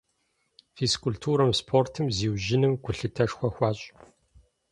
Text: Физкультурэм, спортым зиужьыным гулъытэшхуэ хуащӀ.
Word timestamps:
Физкультурэм, 0.75 1.51
спортым 1.59 2.05
зиужьыным 2.17 2.73
гулъытэшхуэ 2.83 3.49
хуащӀ. 3.55 3.85